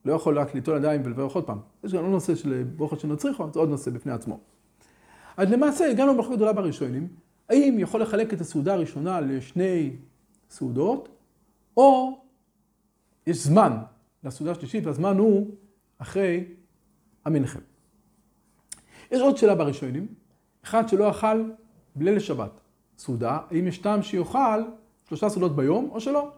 לא 0.05 0.13
יכול 0.13 0.39
רק 0.39 0.55
ליטול 0.55 0.77
ידיים 0.77 1.01
ולברך 1.05 1.31
עוד 1.31 1.43
פעם. 1.43 1.59
יש 1.83 1.93
גם 1.93 2.03
עוד 2.03 2.11
נושא 2.11 2.35
של 2.35 2.63
ברוכת 2.75 2.99
שנוצריכו, 2.99 3.47
זה 3.53 3.59
עוד 3.59 3.69
נושא 3.69 3.91
בפני 3.91 4.11
עצמו. 4.11 4.39
אז 5.37 5.51
למעשה 5.51 5.91
הגענו 5.91 6.13
במחלוקת 6.13 6.35
גדולה 6.35 6.53
בראשונים, 6.53 7.07
האם 7.49 7.75
יכול 7.79 8.01
לחלק 8.01 8.33
את 8.33 8.41
הסעודה 8.41 8.73
הראשונה 8.73 9.21
לשני 9.21 9.95
סעודות, 10.49 11.09
או 11.77 12.19
יש 13.27 13.37
זמן 13.37 13.77
לסעודה 14.23 14.51
השלישית, 14.51 14.85
והזמן 14.85 15.17
הוא 15.17 15.47
אחרי 15.97 16.43
המנחם. 17.25 17.59
יש 19.11 19.21
עוד 19.21 19.37
שאלה 19.37 19.55
בראשונים, 19.55 20.07
אחד 20.63 20.89
שלא 20.89 21.09
אכל 21.09 21.43
בליל 21.95 22.19
שבת 22.19 22.61
סעודה, 22.97 23.39
האם 23.51 23.67
יש 23.67 23.77
טעם 23.77 24.01
שיאכל 24.01 24.63
שלושה 25.07 25.29
סעודות 25.29 25.55
ביום 25.55 25.89
או 25.91 26.01
שלא? 26.01 26.29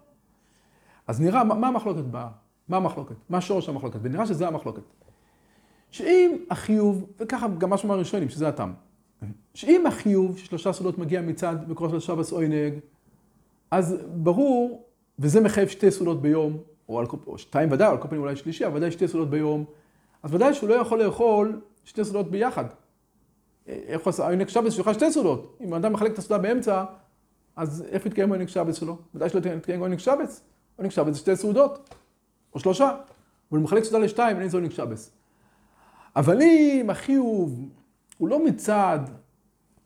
אז 1.07 1.21
נראה, 1.21 1.43
מה 1.43 1.67
המחלוקת 1.67 2.03
באה? 2.03 2.27
מה 2.67 2.77
המחלוקת? 2.77 3.15
מה 3.29 3.41
שורש 3.41 3.69
המחלוקת? 3.69 3.99
ונראה 4.01 4.25
שזה 4.25 4.47
המחלוקת. 4.47 4.81
שאם 5.91 6.37
החיוב, 6.49 7.05
וככה 7.19 7.47
גם 7.47 7.69
משהו 7.69 7.89
מהראשונים, 7.89 8.29
שזה 8.29 8.47
הטעם, 8.47 8.73
שאם 9.53 9.85
החיוב 9.87 10.37
של 10.37 10.45
שלושה 10.45 10.73
סעודות 10.73 10.97
מגיע 10.97 11.21
מצד 11.21 11.69
מקורו 11.69 11.89
של 11.89 11.99
שבס 11.99 12.31
עוינג, 12.31 12.73
אז 13.71 13.95
ברור, 14.15 14.85
וזה 15.19 15.41
מחייב 15.41 15.67
שתי 15.67 15.91
סעודות 15.91 16.21
ביום, 16.21 16.57
או, 16.89 16.99
על, 16.99 17.05
או 17.27 17.37
שתיים 17.37 17.71
ודאי, 17.71 17.87
או 17.87 17.91
על 17.91 17.97
כל 17.97 18.07
פנים 18.07 18.21
אולי 18.21 18.35
שלישי, 18.35 18.65
אבל 18.65 18.77
ודאי 18.77 18.91
שתי 18.91 19.07
סעודות 19.07 19.29
ביום, 19.29 19.65
אז 20.23 20.33
ודאי 20.33 20.53
שהוא 20.53 20.69
לא 20.69 20.73
יכול 20.73 21.03
לאכול 21.03 21.61
שתי 21.85 22.03
סעודות 22.03 22.31
ביחד. 22.31 22.65
איך 23.67 24.01
הוא 24.01 24.09
עושה? 24.11 24.25
העונג 24.25 24.47
שבס 24.47 24.73
שלך 24.73 24.93
שתי 24.93 25.11
סעודות. 25.11 25.57
אם 25.61 25.73
אדם 25.73 25.93
מחלק 25.93 26.13
את 26.13 26.17
הסעודה 26.17 26.43
באמצע, 26.43 26.83
אז 27.55 27.85
איפה 27.91 28.07
יתקיים 28.07 28.31
העונג 28.31 28.47
שבס 28.47 28.75
שלו? 28.75 28.97
ודאי 29.15 29.29
שלא 29.29 29.41
יתקיים 29.55 29.79
העונג 29.79 29.99
שבס. 29.99 30.41
עונג 30.75 30.91
שבס 30.91 31.13
זה 31.13 31.19
שתי 31.19 31.35
סעודות, 31.35 31.95
או 32.53 32.59
שלושה. 32.59 32.97
אבל 33.51 33.59
מחלק 33.59 33.83
סעודה 33.83 34.05
לשתיים, 34.05 34.39
אין 34.39 34.49
זה 34.49 34.57
עונג 34.57 34.71
שבס. 34.71 35.11
אבל 36.15 36.41
אם 36.41 36.89
החיוב 36.89 37.69
הוא 38.17 38.29
לא 38.29 38.45
מצד 38.45 38.99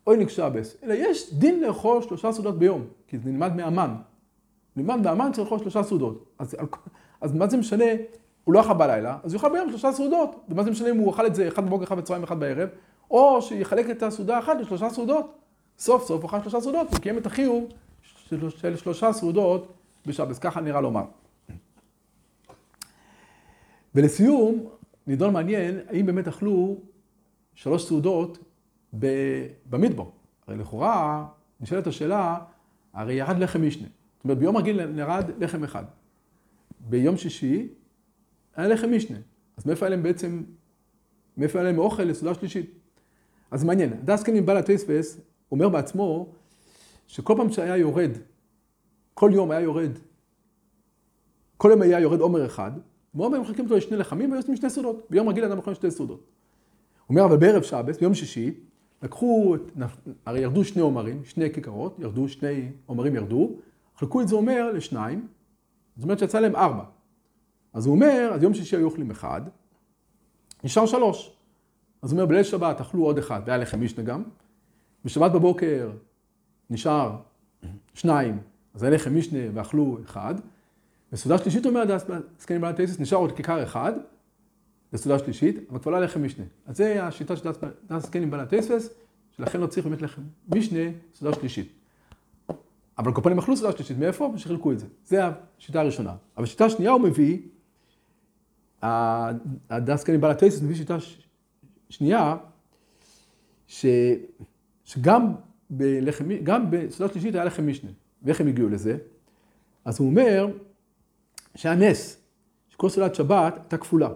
עונג 0.03 0.29
שבס, 0.29 0.77
אלא 0.83 0.93
יש 0.93 1.33
דין 1.33 1.59
לאכול 1.59 2.01
שלושה 2.01 2.31
סעודות 2.31 2.59
ביום, 2.59 2.85
כי 3.07 3.17
זה 3.17 3.29
נלמד 3.29 3.55
מאמן. 3.55 3.95
נלמד 4.75 5.01
מאמן 5.03 5.31
צריך 5.31 5.45
לאכול 5.45 5.59
שלושה 5.59 5.83
סעודות. 5.83 6.25
אז, 6.39 6.55
אז 7.21 7.33
מה 7.35 7.47
זה 7.47 7.57
משנה 7.57 7.85
הוא 8.43 8.53
לא 8.53 8.61
אכל 8.61 8.73
בלילה, 8.73 9.17
אז 9.23 9.33
הוא 9.33 9.39
יאכל 9.39 9.51
ביום 9.51 9.69
שלושה 9.69 9.91
סעודות. 9.91 10.35
ומה 10.50 10.63
זה 10.63 10.71
משנה 10.71 10.89
אם 10.89 10.97
הוא 10.97 11.11
אכל 11.11 11.25
את 11.25 11.35
זה 11.35 11.47
אחד 11.47 11.65
בבוקר, 11.65 11.83
אחד 11.83 11.97
בצהריים, 11.97 12.23
אחד 12.23 12.39
בערב, 12.39 12.69
או 13.11 13.41
שיחלק 13.41 13.89
את 13.89 14.03
הסעודה 14.03 14.39
אחת 14.39 14.57
לשלושה 14.61 14.89
סעודות. 14.89 15.37
סוף 15.77 16.05
סוף 16.05 16.25
אכל 16.25 16.41
שלושה 16.41 16.61
סעודות, 16.61 16.91
הוא 16.91 16.99
קיים 16.99 17.17
את 17.17 17.25
החיוב 17.25 17.69
של 18.01 18.77
שלושה 18.77 19.13
סעודות 19.13 19.73
בשבס, 20.05 20.39
ככה 20.39 20.61
נראה 20.61 20.81
לומר. 20.81 21.03
ולסיום, 23.95 24.69
נידון 25.07 25.33
מעניין, 25.33 25.79
האם 25.87 26.05
באמת 26.05 26.27
אכלו 26.27 26.77
שלוש 27.55 27.87
סעודות 27.87 28.37
במדבור. 29.69 30.11
הרי 30.47 30.57
לכאורה, 30.57 31.27
נשאלת 31.61 31.87
השאלה, 31.87 32.37
הרי 32.93 33.13
ירד 33.13 33.39
לחם 33.39 33.67
משנה. 33.67 33.87
זאת 34.17 34.23
אומרת, 34.23 34.37
ביום 34.37 34.57
רגיל 34.57 34.85
נרד 34.85 35.25
לחם 35.39 35.63
אחד. 35.63 35.83
ביום 36.79 37.17
שישי 37.17 37.67
היה 38.55 38.67
לחם 38.67 38.91
משנה. 38.91 39.17
אז 39.57 39.65
מאיפה 39.65 39.85
היה 39.85 39.89
להם 39.89 40.03
בעצם, 40.03 40.43
מאיפה 41.37 41.59
היה 41.59 41.63
להם 41.63 41.79
אוכל 41.79 42.03
לסעודה 42.03 42.39
שלישית? 42.39 42.80
אז 43.51 43.63
מעניין, 43.63 43.93
דסקן 44.05 44.36
עם 44.36 44.46
בעל 44.46 44.58
הטייספס 44.58 45.17
אומר 45.51 45.70
בעצמו 45.70 46.29
שכל 47.08 47.34
פעם 47.38 47.51
שהיה 47.51 47.77
יורד, 47.77 48.12
כל 49.13 49.31
יום 49.34 49.51
היה 49.51 49.62
יורד, 49.62 49.91
כל 51.58 51.70
יום 51.72 51.81
היה 51.81 52.00
יורד 52.00 52.20
עומר 52.20 52.46
אחד, 52.46 52.72
ועומר 53.13 53.41
מחלקים 53.41 53.65
אותו 53.65 53.77
לשני 53.77 53.98
לחמים 53.98 54.31
ויוצאים 54.31 54.55
שתי 54.55 54.70
סעודות. 54.70 55.08
ביום 55.10 55.29
רגיל 55.29 55.43
אדם 55.43 55.58
יכול 55.58 55.74
שתי 55.74 55.91
סעודות. 55.91 56.20
הוא 56.20 57.15
אומר, 57.17 57.25
אבל 57.25 57.38
בערב 57.38 57.63
שבס, 57.63 57.98
ביום 57.98 58.13
שישי, 58.13 58.53
לקחו, 59.03 59.55
הרי 60.25 60.39
ירדו 60.39 60.65
שני 60.65 60.81
עומרים, 60.81 61.25
שני 61.25 61.53
כיכרות, 61.53 62.00
ירדו, 62.00 62.29
שני 62.29 62.72
עומרים 62.86 63.15
ירדו, 63.15 63.51
חלקו 63.96 64.22
את 64.22 64.27
זה 64.27 64.36
אומר 64.36 64.72
לשניים, 64.72 65.27
זאת 65.96 66.03
אומרת 66.03 66.20
שיצא 66.20 66.39
להם 66.39 66.55
ארבע. 66.55 66.84
אז 67.74 67.86
הוא 67.86 67.96
אומר, 67.96 68.31
אז 68.34 68.43
יום 68.43 68.53
שישי 68.53 68.75
היו 68.75 68.86
אוכלים 68.86 69.12
אחד, 69.12 69.41
נשאר 70.63 70.86
שלוש. 70.86 71.40
אז 72.01 72.12
הוא 72.12 72.17
אומר, 72.17 72.25
בליל 72.25 72.43
שבת 72.43 72.81
אכלו 72.81 73.03
עוד 73.03 73.17
אחד, 73.17 73.41
והיה 73.46 73.58
לחם 73.58 73.81
משנה 73.81 74.03
גם. 74.03 74.24
בשבת 75.05 75.31
בבוקר 75.31 75.91
נשאר 76.70 77.15
שניים, 77.93 78.38
אז 78.74 78.84
היה 78.84 78.96
לחם 78.96 79.17
משנה 79.17 79.39
ואכלו 79.53 79.98
אחד. 80.03 80.36
בסעודה 81.12 81.38
שלישית 81.38 81.65
אומר 81.65 81.84
זקנים 82.39 82.62
בעלת 82.62 82.75
טייסס, 82.75 83.00
נשאר 83.00 83.17
עוד 83.17 83.31
כיכר 83.31 83.63
אחד, 83.63 83.93
בסעודה 84.93 85.20
שלישית, 85.20 85.55
אבל 85.70 85.79
כבר 85.79 85.91
לא 85.91 85.98
היה 85.98 86.05
לחם 86.05 86.24
משנה. 86.24 86.46
אז 86.67 86.77
זה 86.77 87.05
השיטה 87.05 87.36
של 87.36 87.51
דעת 87.88 88.01
זקנים 88.01 88.31
בעלת 88.31 88.50
טייסס, 88.50 88.89
שלכן 89.38 89.62
לא 89.62 89.67
צריך 89.67 89.88
באמת 89.88 90.01
לחם 90.01 90.22
משנה, 90.55 90.79
סעודה 91.15 91.36
שלישית. 91.36 91.72
אבל 92.98 93.13
כל 93.13 93.22
פנים 93.22 93.39
אכלו 93.39 93.58
סעודה 93.58 93.77
שלישית, 93.77 93.98
מאיפה? 93.98 94.31
ושחילקו 94.36 94.72
את 94.72 94.79
זה. 94.79 94.86
זה 95.05 95.22
השיטה 95.58 95.81
הראשונה. 95.81 96.15
אבל 96.38 96.43
השיטה 96.43 96.65
השנייה 96.65 96.91
הוא 96.91 97.01
מביא, 97.01 97.39
הדסקני 99.70 100.17
בעל 100.17 100.31
הטייסס 100.31 100.62
מביא 100.62 100.75
שיטה 100.75 100.98
שנייה, 101.91 102.38
ש, 103.67 103.86
שגם 104.86 105.33
בלחם, 105.69 106.25
גם 106.43 106.71
בסעודה 106.71 107.13
שלישית 107.13 107.36
היה 107.36 107.45
לחם 107.45 107.67
משנה. 107.67 107.91
ואיך 108.24 108.41
הם 108.41 108.48
הגיעו 108.48 108.69
לזה? 108.69 108.98
אז 109.86 110.00
הוא 110.00 110.10
אומר 110.10 110.48
שהיה 111.55 111.75
נס, 111.75 112.17
שכל 112.69 112.89
סעודת 112.89 113.15
שבת 113.15 113.53
הייתה 113.55 113.77
כפולה. 113.77 114.10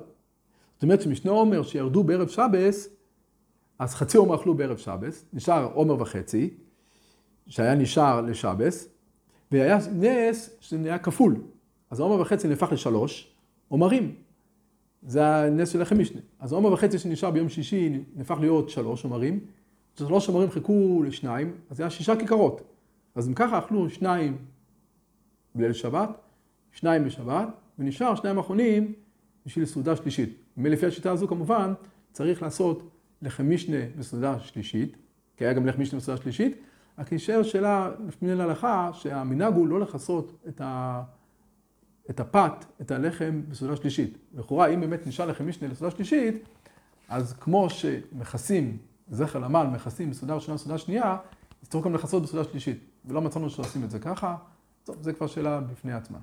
זאת 0.74 0.84
אומרת 0.84 1.01
שמשנה 1.01 1.32
עומר 1.32 1.63
שירדו 1.63 2.03
בערב 2.03 2.27
שבס, 2.27 2.89
אז 3.79 3.96
חצי 3.96 4.17
עומר 4.17 4.36
אכלו 4.36 4.53
בערב 4.53 4.77
שבס, 4.77 5.25
נשאר 5.34 5.72
עומר 5.74 6.01
וחצי, 6.01 6.50
שהיה 7.48 7.75
נשאר 7.75 8.22
לשבס, 8.22 8.88
והיה 9.51 9.77
נס 9.91 10.50
שזה 10.60 10.77
נהיה 10.77 11.00
כפול. 11.00 11.36
אז 11.89 12.00
העומר 12.00 12.22
וחצי 12.22 12.48
נהפך 12.48 12.72
לשלוש 12.72 13.32
עומרים. 13.67 14.15
זה 15.05 15.27
הנס 15.27 15.69
של 15.69 15.81
לחם 15.81 16.00
משנה. 16.00 16.21
אז 16.39 16.51
העומר 16.51 16.74
וחצי 16.74 17.00
שנשאר 17.00 17.31
ביום 17.31 17.50
שישי 17.50 18.00
נהפך 18.15 18.38
להיות 18.39 18.69
שלוש 18.69 19.03
עומרים. 19.03 19.39
שלוש 20.00 20.27
עומרים 20.27 20.51
חיכו 20.51 21.03
לשניים, 21.07 21.51
אז 21.69 21.77
זה 21.77 21.83
היה 21.83 21.89
שישה 21.89 22.15
כיכרות. 22.15 22.62
אז 23.15 23.27
אם 23.27 23.33
ככה 23.33 23.59
אכלו 23.59 23.89
שניים 23.89 24.38
בליל 25.55 25.74
שבת, 25.74 26.09
שניים 26.71 27.03
בשבת, 27.03 27.47
ונשאר 27.79 28.15
שניים 28.15 28.38
אחרונים 28.38 28.93
בשביל 29.45 29.65
סעודה 29.65 29.95
שלישית. 29.95 30.29
ולפי 30.57 30.85
השיטה 30.85 31.12
הזו 31.12 31.27
כמובן 31.27 31.74
צריך 32.12 32.43
לעשות 32.43 32.89
לחם 33.21 33.50
משנה 33.50 33.77
בסעודה 33.97 34.39
שלישית, 34.39 34.97
כי 35.38 35.45
היה 35.45 35.53
גם 35.53 35.65
לחם 35.65 35.81
משנה 35.81 36.00
בסעודה 36.00 36.21
שלישית, 36.21 36.57
רק 37.00 37.13
נשאר 37.13 37.43
שאלה 37.43 37.91
לפני 38.07 38.35
להלכה 38.35 38.89
שהמנהג 38.93 39.53
הוא 39.53 39.67
לא 39.67 39.79
לכסות 39.79 40.31
את, 40.47 40.62
ה... 40.62 41.03
את 42.09 42.19
הפת, 42.19 42.65
את 42.81 42.91
הלחם 42.91 43.41
בסעודה 43.50 43.75
שלישית. 43.75 44.17
לכאורה 44.33 44.67
אם 44.67 44.81
באמת 44.81 45.07
נשאר 45.07 45.25
לחם 45.25 45.47
משנה 45.47 45.67
לסעודה 45.67 45.95
שלישית, 45.95 46.43
אז 47.09 47.33
כמו 47.33 47.69
שמכסים, 47.69 48.77
זכר 49.09 49.39
למען 49.39 49.67
מכסים 49.67 50.09
בסעודה 50.09 50.33
ראשונה 50.33 50.55
בסעודה 50.55 50.77
שנייה, 50.77 51.17
אז 51.62 51.69
צריך 51.69 51.85
גם 51.85 51.93
לכסות 51.93 52.24
בסעודה 52.24 52.50
שלישית. 52.50 52.79
ולא 53.05 53.21
מצאנו 53.21 53.50
שעושים 53.50 53.83
את 53.83 53.91
זה 53.91 54.00
ככה, 54.00 54.35
טוב, 54.83 54.95
זה 55.01 55.13
כבר 55.13 55.27
שאלה 55.27 55.62
בפני 55.62 55.93
עצמה. 55.93 56.17